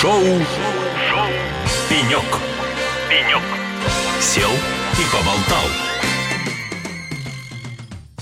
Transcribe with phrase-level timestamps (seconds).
[0.00, 1.26] Шоу, Шоу.
[1.90, 2.22] «Пенек».
[3.10, 3.42] «Пенек».
[4.20, 4.50] Сел
[4.92, 5.64] и поболтал.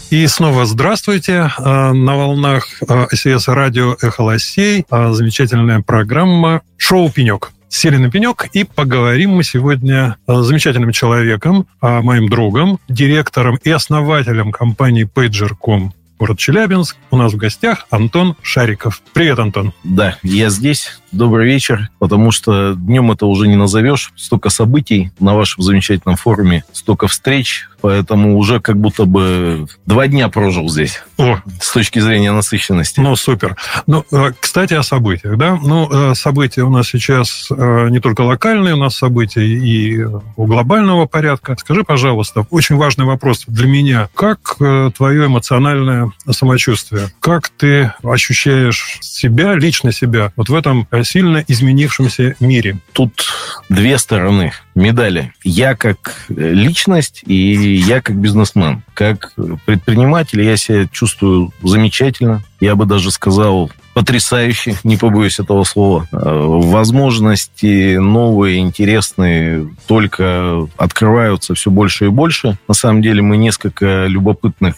[0.08, 1.50] И снова здравствуйте.
[1.58, 2.80] А, на волнах
[3.12, 7.52] СС радио «Эхо Лосей» а, замечательная программа «Шоу Пенек».
[7.68, 14.50] Сели на пенек и поговорим мы сегодня с замечательным человеком, моим другом, директором и основателем
[14.50, 16.96] компании Pager.com город Челябинск.
[17.10, 19.02] У нас в гостях Антон Шариков.
[19.12, 19.72] Привет, Антон.
[19.84, 21.00] Да, я здесь.
[21.12, 24.12] Добрый вечер, потому что днем это уже не назовешь.
[24.16, 30.28] Столько событий на вашем замечательном форуме, столько встреч, поэтому уже как будто бы два дня
[30.28, 31.04] прожил здесь.
[31.18, 31.38] О.
[31.60, 32.98] С точки зрения насыщенности.
[32.98, 33.54] Ну, супер.
[33.86, 35.54] Ну, э, кстати, о событиях, да?
[35.54, 40.46] Ну, э, события у нас сейчас э, не только локальные, у нас события и у
[40.46, 41.54] глобального порядка.
[41.60, 44.08] Скажи, пожалуйста, очень важный вопрос для меня.
[44.16, 47.10] Как твое эмоциональное самочувствие?
[47.20, 52.80] Как ты ощущаешь себя, лично себя, вот в этом сильно изменившемся мире?
[52.92, 53.28] Тут
[53.68, 55.32] две стороны медали.
[55.42, 58.82] Я как личность и я как бизнесмен.
[58.94, 59.32] Как
[59.64, 62.42] предприниматель я себя чувствую замечательно.
[62.60, 66.06] Я бы даже сказал потрясающе, не побоюсь этого слова.
[66.12, 72.58] Возможности новые, интересные только открываются все больше и больше.
[72.68, 74.76] На самом деле мы несколько любопытных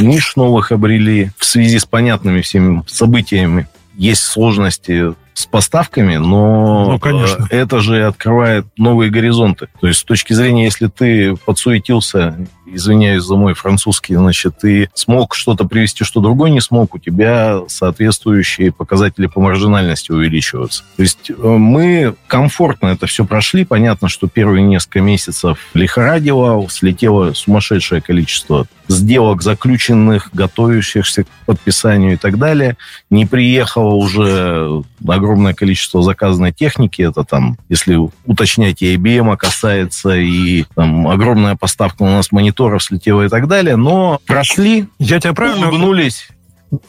[0.00, 3.68] ниш новых обрели в связи с понятными всеми событиями.
[3.96, 7.46] Есть сложности с поставками, но ну, конечно.
[7.50, 9.68] это же открывает новые горизонты.
[9.80, 15.34] То есть с точки зрения, если ты подсуетился извиняюсь за мой французский, значит, ты смог
[15.34, 20.84] что-то привести, что другой не смог, у тебя соответствующие показатели по маржинальности увеличиваются.
[20.96, 23.64] То есть э, мы комфортно это все прошли.
[23.64, 32.16] Понятно, что первые несколько месяцев лихорадило, слетело сумасшедшее количество сделок заключенных, готовящихся к подписанию и
[32.16, 32.76] так далее.
[33.10, 37.02] Не приехало уже огромное количество заказанной техники.
[37.02, 43.22] Это там, если уточнять, и IBM касается, и там огромная поставка у нас мониторов слетело
[43.22, 46.28] и так далее, но прошли, я тебя правильно улыбнулись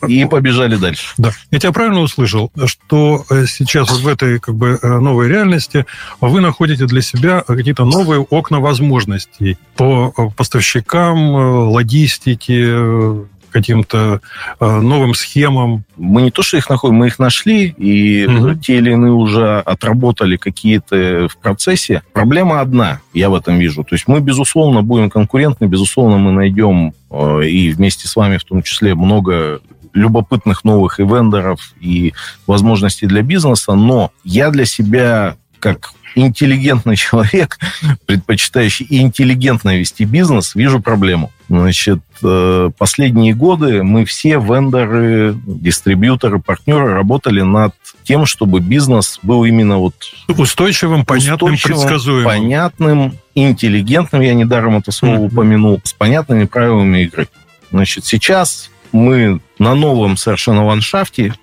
[0.08, 1.14] и побежали дальше.
[1.18, 1.32] Да.
[1.52, 5.86] Я тебя правильно услышал, что э, сейчас в этой как бы э, новой реальности
[6.22, 13.26] вы находите для себя какие-то новые окна возможностей по э, поставщикам, логистике,
[13.56, 14.20] каким-то
[14.60, 15.86] э, новым схемам?
[15.96, 18.56] Мы не то, что их находим, мы их нашли, и угу.
[18.56, 22.02] те или иные уже отработали какие-то в процессе.
[22.12, 23.86] Проблема одна, я в этом вижу.
[23.86, 28.44] То есть мы, безусловно, будем конкурентны, безусловно, мы найдем э, и вместе с вами в
[28.44, 29.62] том числе много
[29.96, 32.14] любопытных новых и вендоров, и
[32.46, 37.58] возможностей для бизнеса, но я для себя как интеллигентный человек,
[38.06, 41.32] предпочитающий интеллигентно вести бизнес, вижу проблему.
[41.50, 47.74] Значит, э, последние годы мы все вендоры, дистрибьюторы, партнеры работали над
[48.04, 49.96] тем, чтобы бизнес был именно вот
[50.28, 52.26] устойчивым, понятным, устойчивым, предсказуемым.
[52.26, 55.26] понятным, интеллигентным, я недаром это слово mm-hmm.
[55.28, 57.28] упомянул, с понятными правилами игры.
[57.72, 61.34] Значит, сейчас мы на новом совершенно ландшафте, э,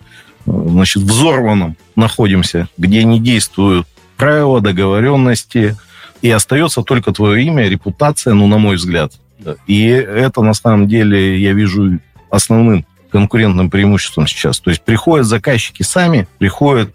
[0.47, 3.87] значит, взорванном находимся, где не действуют
[4.17, 5.77] правила, договоренности,
[6.21, 9.13] и остается только твое имя, репутация, ну, на мой взгляд.
[9.67, 11.99] И это, на самом деле, я вижу
[12.31, 14.59] основным конкурентным преимуществом сейчас.
[14.59, 16.91] То есть приходят заказчики сами, приходят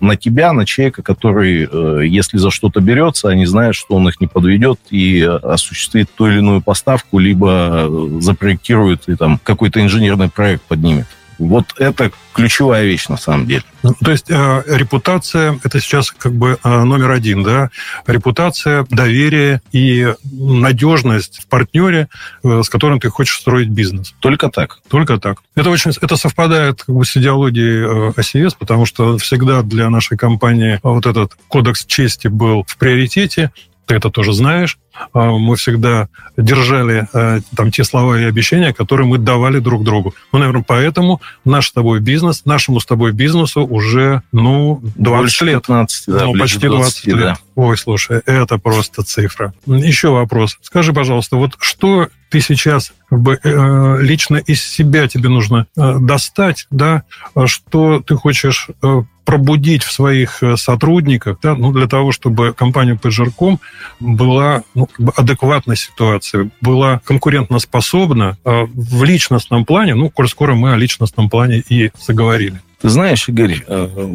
[0.00, 4.20] на тебя, на человека, который, э, если за что-то берется, они знают, что он их
[4.20, 10.30] не подведет и осуществит ту или иную поставку, либо э, запроектирует и там какой-то инженерный
[10.30, 11.06] проект поднимет.
[11.40, 13.64] Вот это ключевая вещь на самом деле.
[13.82, 17.70] Ну, то есть э, репутация это сейчас как бы э, номер один, да?
[18.06, 22.08] Репутация, доверие и надежность в партнере,
[22.44, 24.14] э, с которым ты хочешь строить бизнес.
[24.20, 24.80] Только так.
[24.88, 25.38] Только так.
[25.54, 30.18] Это очень это совпадает как бы с идеологией э, OCS, потому что всегда для нашей
[30.18, 33.50] компании вот этот кодекс чести был в приоритете
[33.90, 34.78] ты это тоже знаешь.
[35.12, 40.14] А, мы всегда держали э, там те слова и обещания, которые мы давали друг другу.
[40.30, 45.44] Ну, наверное, поэтому наш с тобой бизнес, нашему с тобой бизнесу уже, ну, 20 Больше
[45.44, 45.62] лет.
[45.66, 47.18] 15, да, ну, почти 20, 20 лет.
[47.18, 47.38] Да.
[47.56, 49.54] Ой, слушай, это просто цифра.
[49.66, 50.56] Еще вопрос.
[50.62, 55.98] Скажи, пожалуйста, вот что ты сейчас как бы, э, лично из себя тебе нужно э,
[55.98, 57.02] достать, да,
[57.46, 58.68] что ты хочешь
[59.30, 63.60] пробудить в своих э, сотрудниках, да, ну, для того, чтобы компания Pager.com
[64.00, 70.76] была ну, адекватной ситуации, была конкурентоспособна э, в личностном плане, ну, коль скоро мы о
[70.76, 72.60] личностном плане и заговорили.
[72.82, 74.08] Ты знаешь, Игорь, э,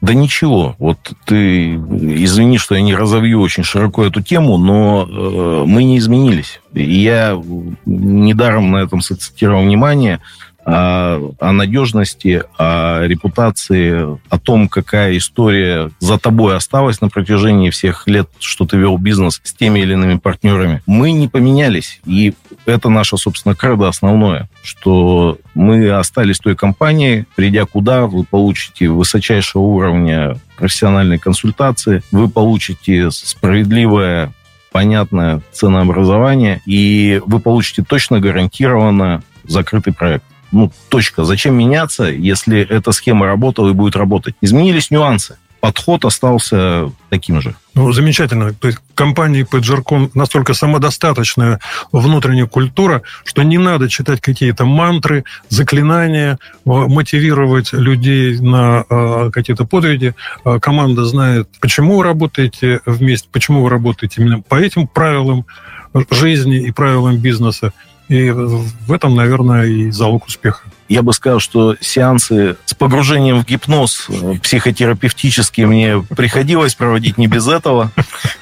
[0.00, 0.74] да ничего.
[0.78, 5.98] Вот ты, извини, что я не разовью очень широко эту тему, но э, мы не
[5.98, 6.62] изменились.
[6.72, 7.38] И я
[7.84, 10.22] недаром на этом сацитировал внимание.
[10.64, 18.06] О, о надежности, о репутации, о том, какая история за тобой осталась на протяжении всех
[18.06, 20.82] лет, что ты вел бизнес с теми или иными партнерами.
[20.86, 22.00] Мы не поменялись.
[22.04, 22.34] И
[22.66, 29.62] это наше, собственно, кредо основное, что мы остались той компанией, придя куда, вы получите высочайшего
[29.62, 34.32] уровня профессиональной консультации, вы получите справедливое
[34.70, 40.24] понятное ценообразование, и вы получите точно гарантированно закрытый проект.
[40.52, 41.24] Ну, точка.
[41.24, 44.34] Зачем меняться, если эта схема работала и будет работать?
[44.40, 47.54] Изменились нюансы подход остался таким же.
[47.74, 48.52] Ну, замечательно.
[48.54, 51.60] То есть компании Pagercom настолько самодостаточная
[51.92, 60.14] внутренняя культура, что не надо читать какие-то мантры, заклинания, мотивировать людей на э, какие-то подвиги.
[60.44, 65.46] Э, команда знает, почему вы работаете вместе, почему вы работаете именно по этим правилам
[66.10, 67.72] жизни и правилам бизнеса.
[68.10, 70.64] И в этом, наверное, и залог успеха.
[70.88, 77.28] Я бы сказал, что сеансы с погружением в гипноз э, психотерапевтические мне приходилось проводить не
[77.28, 77.92] без этого.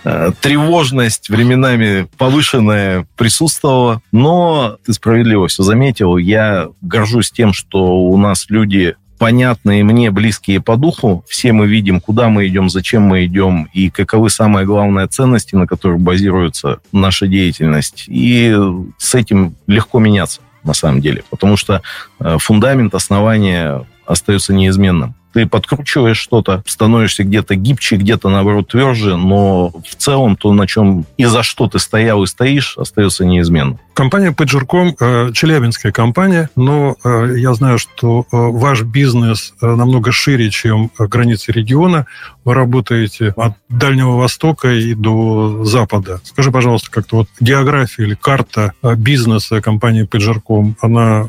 [0.04, 4.00] Э, тревожность временами повышенная присутствовала.
[4.10, 6.16] Но ты справедливо все заметил.
[6.16, 11.24] Я горжусь тем, что у нас люди понятные мне, близкие по духу.
[11.28, 15.66] Все мы видим, куда мы идем, зачем мы идем и каковы самые главные ценности, на
[15.66, 18.04] которых базируется наша деятельность.
[18.06, 18.56] И
[18.98, 21.82] с этим легко меняться на самом деле, потому что
[22.20, 29.70] э, фундамент, основания остается неизменным ты подкручиваешь что-то, становишься где-то гибче, где-то, наоборот, тверже, но
[29.70, 33.78] в целом то, на чем и за что ты стоял и стоишь, остается неизменным.
[33.98, 40.50] Компания Pager.com э, челябинская компания, но э, я знаю, что э, ваш бизнес намного шире,
[40.50, 42.06] чем границы региона.
[42.44, 46.20] Вы работаете от Дальнего Востока и до Запада.
[46.22, 51.28] Скажи, пожалуйста, как-то вот география или карта бизнеса компании Pager.com, она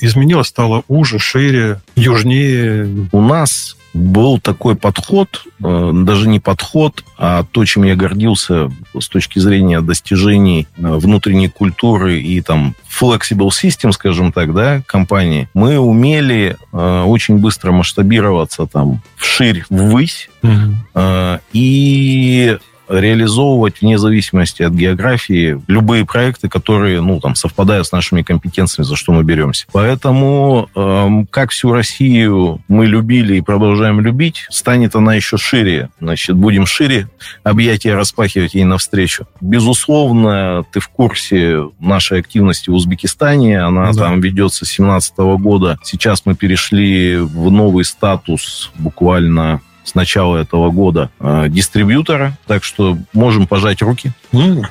[0.00, 3.10] изменилась, стала уже, шире, южнее?
[3.12, 9.08] У нас был такой подход, э, даже не подход, а то, чем я гордился с
[9.08, 15.48] точки зрения достижений э, внутренней культуры и там flexible system, скажем так, да, компании.
[15.54, 21.40] Мы умели э, очень быстро масштабироваться там вширь, ввысь, mm-hmm.
[21.52, 22.58] и
[22.92, 28.96] реализовывать вне зависимости от географии любые проекты, которые, ну, там, совпадают с нашими компетенциями, за
[28.96, 29.66] что мы беремся.
[29.72, 35.90] Поэтому, эм, как всю Россию мы любили и продолжаем любить, станет она еще шире.
[36.00, 37.08] Значит, будем шире
[37.42, 39.26] объятия распахивать ей навстречу.
[39.40, 43.60] Безусловно, ты в курсе нашей активности в Узбекистане.
[43.60, 44.04] Она да.
[44.04, 45.78] там ведется с 2017 года.
[45.82, 49.60] Сейчас мы перешли в новый статус буквально
[49.92, 54.12] с начала этого года э, дистрибьютора, так что можем пожать руки.
[54.32, 54.64] Mm.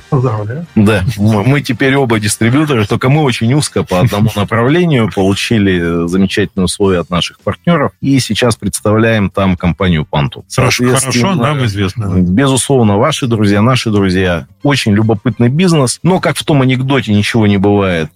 [0.74, 7.00] Да, мы теперь оба дистрибьюторы, только мы очень узко по одному направлению получили замечательные условия
[7.00, 10.44] от наших партнеров, и сейчас представляем там компанию Панту.
[10.54, 12.20] Хорошо, хорошо нам известно.
[12.20, 14.46] Безусловно, ваши друзья, наши друзья.
[14.64, 18.10] Очень любопытный бизнес, но как в том анекдоте ничего не бывает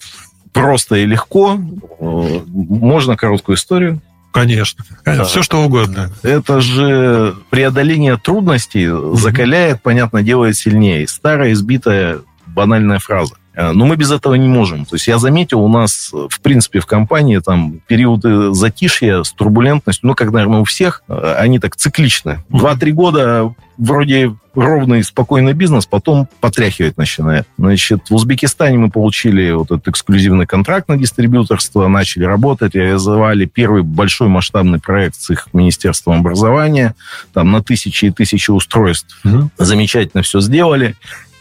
[0.53, 1.59] просто и легко.
[2.01, 4.01] Э, можно короткую историю?
[4.37, 4.85] Конечно.
[5.03, 5.25] Конечно.
[5.25, 6.13] Все что угодно.
[6.23, 8.87] Это же преодоление трудностей
[9.17, 11.09] закаляет, понятно, делает сильнее.
[11.09, 13.35] Старая избитая банальная фраза.
[13.57, 14.85] Э, но мы без этого не можем.
[14.85, 20.07] То есть я заметил, у нас, в принципе, в компании там периоды затишья с турбулентностью,
[20.07, 22.45] ну, как, наверное, у всех, э, они так цикличны.
[22.51, 27.47] Два-три года вроде ровный, спокойный бизнес, потом потряхивать начинает.
[27.59, 33.83] Значит, в Узбекистане мы получили вот этот эксклюзивный контракт на дистрибьюторство, начали работать, реализовали первый
[33.83, 36.95] большой масштабный проект с их Министерством образования,
[37.35, 39.19] там на тысячи и тысячи устройств.
[39.25, 39.51] Угу.
[39.59, 40.97] Замечательно все сделали.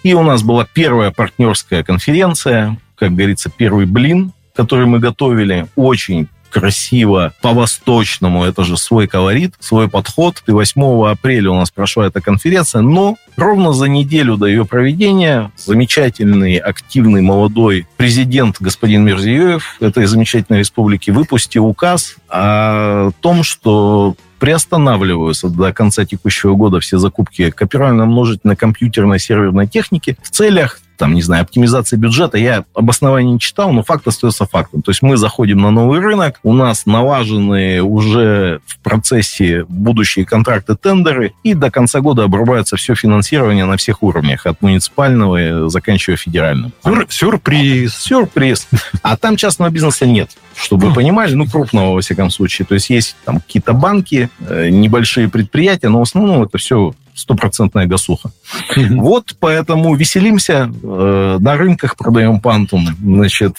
[0.05, 5.65] И у нас была первая партнерская конференция, как говорится, первый блин, который мы готовили.
[5.75, 8.45] Очень красиво, по-восточному.
[8.45, 10.41] Это же свой колорит, свой подход.
[10.47, 15.51] И 8 апреля у нас прошла эта конференция, но ровно за неделю до ее проведения
[15.57, 25.49] замечательный, активный, молодой президент господин Мерзиёев этой замечательной республики выпустил указ о том, что приостанавливаются
[25.49, 31.43] до конца текущего года все закупки копировально-множительной компьютерной серверной техники в целях там, не знаю,
[31.43, 34.81] оптимизации бюджета, я обоснований не читал, но факт остается фактом.
[34.81, 40.75] То есть мы заходим на новый рынок, у нас налажены уже в процессе будущие контракты,
[40.75, 46.71] тендеры, и до конца года обрубается все финансирование на всех уровнях, от муниципального заканчивая федеральным.
[46.83, 47.95] Сюр, сюрприз.
[47.95, 48.67] Сюрприз.
[49.01, 52.65] А там частного бизнеса нет, чтобы вы понимали, ну, крупного, во всяком случае.
[52.65, 57.85] То есть есть там какие-то банки, э, небольшие предприятия, но в основном это все стопроцентная
[57.85, 58.31] гасуха.
[58.75, 63.57] Вот поэтому веселимся, э, на рынках продаем пантум, значит...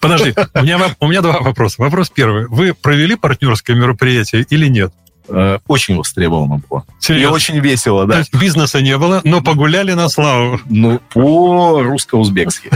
[0.00, 1.76] Подожди, у меня, у меня два вопроса.
[1.78, 2.46] Вопрос первый.
[2.48, 4.92] Вы провели партнерское мероприятие или нет?
[5.28, 6.84] Э, очень востребовано было.
[6.98, 7.32] Серьезно?
[7.32, 8.14] И очень весело, да.
[8.14, 10.60] То есть бизнеса не было, но погуляли на славу.
[10.66, 12.70] Ну, по-русско-узбекски.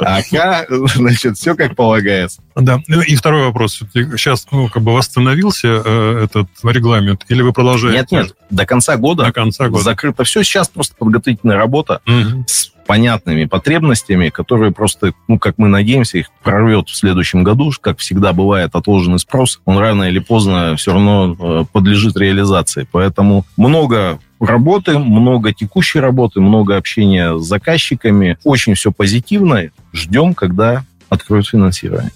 [0.00, 2.42] Ага, значит, все как полагается.
[2.56, 2.80] Да.
[2.88, 3.80] Ну и второй вопрос.
[3.92, 7.98] Сейчас ну, как бы восстановился э, этот регламент, или вы продолжаете?
[7.98, 8.36] Нет, нет.
[8.50, 9.24] До конца года.
[9.24, 9.84] До конца года.
[9.84, 10.42] Закрыто все.
[10.42, 12.00] Сейчас просто подготовительная работа
[12.46, 17.70] с понятными потребностями, которые просто, ну, как мы надеемся, их прорвет в следующем году.
[17.80, 22.86] Как всегда бывает, отложенный спрос, он рано или поздно все равно э, подлежит реализации.
[22.90, 28.38] Поэтому много работы, много текущей работы, много общения с заказчиками.
[28.44, 29.70] Очень все позитивно.
[29.92, 32.10] Ждем, когда откроют финансирование.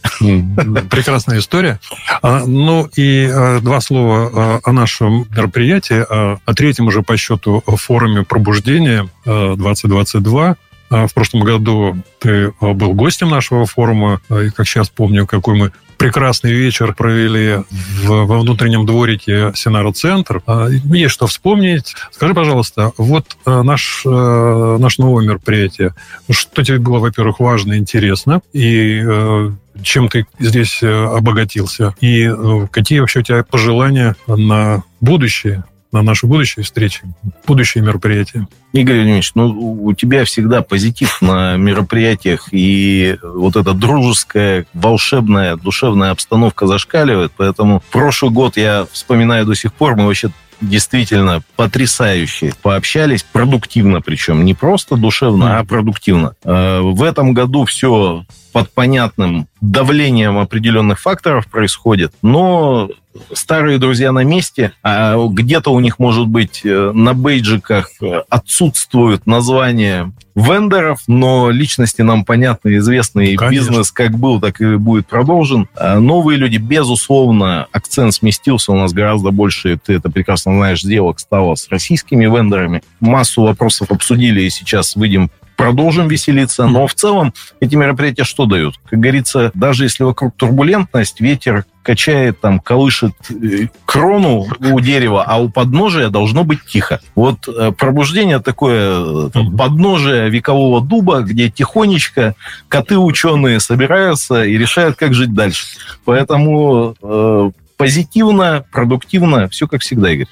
[0.91, 1.81] Прекрасная история.
[2.23, 7.63] А, ну и а, два слова а, о нашем мероприятии, о третьем уже по счету
[7.67, 10.57] форуме пробуждения 2022.
[10.91, 16.53] В прошлом году ты был гостем нашего форума, и как сейчас помню, какой мы прекрасный
[16.53, 20.43] вечер провели в, во внутреннем дворике Синара-центр.
[20.47, 21.95] А, есть что вспомнить.
[22.13, 25.95] Скажи, пожалуйста, вот э, наш, э, наш новое мероприятие,
[26.31, 29.51] что тебе было, во-первых, важно, интересно, и э,
[29.83, 32.29] чем ты здесь обогатился, и
[32.71, 37.03] какие вообще у тебя пожелания на будущее на наши будущие встречи,
[37.47, 38.47] будущие мероприятия.
[38.73, 39.49] Игорь Владимирович, ну,
[39.85, 47.83] у тебя всегда позитив на мероприятиях, и вот эта дружеская, волшебная, душевная обстановка зашкаливает, поэтому
[47.91, 50.31] прошлый год я вспоминаю до сих пор, мы вообще
[50.61, 56.35] действительно потрясающе пообщались, продуктивно причем, не просто душевно, а продуктивно.
[56.45, 58.25] Э, в этом году все
[58.59, 62.91] под понятным давлением определенных факторов происходит, но
[63.33, 67.91] старые друзья на месте, а где-то у них, может быть, э, на бейджиках
[68.29, 73.71] отсутствуют названия вендоров, но личности нам понятны, известны, и Конечно.
[73.71, 75.69] бизнес как был, так и будет продолжен.
[75.75, 81.19] А новые люди, безусловно, акцент сместился, у нас гораздо больше, ты это прекрасно знаешь, сделок
[81.19, 82.83] стало с российскими вендорами.
[83.01, 86.67] Массу вопросов обсудили, и сейчас выйдем продолжим веселиться.
[86.67, 88.77] Но в целом эти мероприятия что дают?
[88.89, 95.39] Как говорится, даже если вокруг турбулентность, ветер качает, там, колышет э, крону у дерева, а
[95.39, 97.01] у подножия должно быть тихо.
[97.17, 102.35] Вот э, пробуждение такое, э, там, подножие векового дуба, где тихонечко
[102.69, 105.67] коты-ученые собираются и решают, как жить дальше.
[106.05, 110.29] Поэтому э, позитивно, продуктивно, все как всегда, Игорь.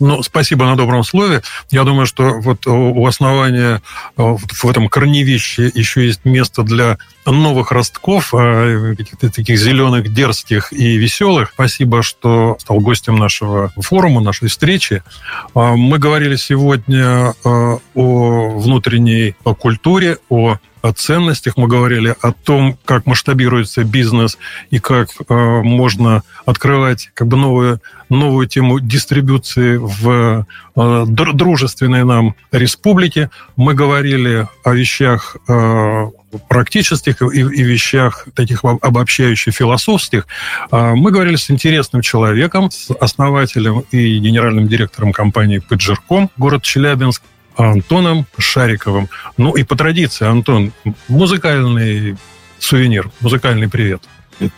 [0.00, 1.42] Ну, спасибо на добром слове.
[1.70, 3.80] Я думаю, что вот у основания
[4.16, 11.52] в этом корневище еще есть место для новых ростков, каких-то таких зеленых, дерзких и веселых.
[11.54, 15.04] Спасибо, что стал гостем нашего форума, нашей встречи.
[15.54, 23.84] Мы говорили сегодня о внутренней культуре, о о ценностях, мы говорили о том, как масштабируется
[23.84, 24.38] бизнес
[24.70, 30.46] и как э, можно открывать как бы новую, новую тему дистрибуции в
[30.76, 33.30] э, дружественной нам республике.
[33.56, 36.10] Мы говорили о вещах э,
[36.48, 40.26] практических и, и вещах таких обобщающих философских.
[40.70, 47.22] Э, мы говорили с интересным человеком, с основателем и генеральным директором компании «Педжирком», город Челябинск,
[47.56, 49.08] Антоном Шариковым.
[49.36, 50.72] Ну и по традиции, Антон,
[51.08, 52.16] музыкальный
[52.58, 54.02] сувенир, музыкальный привет.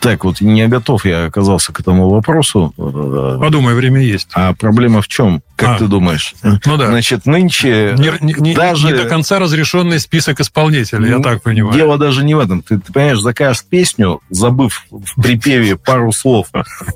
[0.00, 2.72] Так, вот не готов я оказался к этому вопросу.
[2.76, 4.28] Подумай, время есть.
[4.32, 5.42] А проблема в чем?
[5.56, 6.34] Как а, ты думаешь?
[6.42, 6.88] Ну да.
[6.88, 8.88] Значит, нынче не, не, даже...
[8.88, 11.74] Не до конца разрешенный список исполнителей, я так понимаю.
[11.74, 12.62] Дело даже не в этом.
[12.62, 16.48] Ты, ты понимаешь, закажешь песню, забыв в припеве пару слов,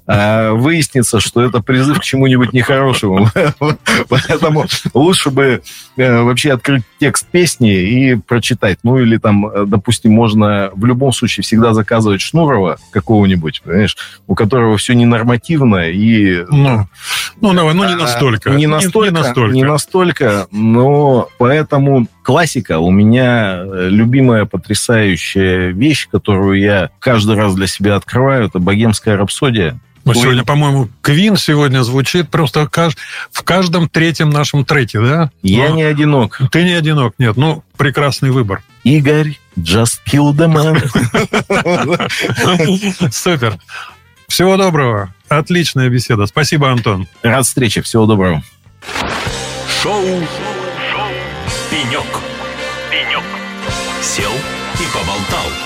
[0.07, 3.31] а выяснится, что это призыв к чему-нибудь нехорошему.
[4.09, 5.63] Поэтому лучше бы
[5.97, 8.79] э, вообще открыть текст песни и прочитать.
[8.83, 14.35] Ну или там, э, допустим, можно в любом случае всегда заказывать Шнурова какого-нибудь, понимаешь, у
[14.35, 16.45] которого все ненормативно и...
[16.51, 16.89] Ну,
[17.41, 18.51] ну, давай, ну не а, настолько.
[18.51, 25.69] Не настолько, не, не настолько, не настолько, но поэтому классика у меня э, любимая потрясающая
[25.69, 29.79] вещь, которую я каждый раз для себя открываю, это богемская рапсодия.
[30.07, 32.71] Ну, сегодня, по-моему, Квин сегодня звучит просто
[33.33, 35.33] в каждом третьем нашем треке, да?
[35.43, 35.75] Я Но...
[35.75, 36.41] не одинок.
[36.53, 37.37] Ты не одинок, нет.
[37.37, 38.63] Ну, прекрасный выбор.
[38.85, 40.81] Игорь, just kill the man.
[43.11, 43.59] Супер.
[44.29, 45.13] Всего доброго.
[45.29, 46.27] Отличная беседа.
[46.27, 47.09] Спасибо, Антон.
[47.23, 47.83] Рад встрече.
[47.83, 48.45] Всего доброго.
[49.83, 51.11] Шоу, Шоу.
[51.69, 52.07] «Пенек».
[52.93, 53.25] «Пенек».
[54.03, 54.33] Сел
[54.75, 55.66] и поболтал.